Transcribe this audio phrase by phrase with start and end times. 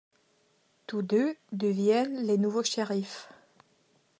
[0.87, 3.29] Tous deux deviennent les nouveaux shérifs.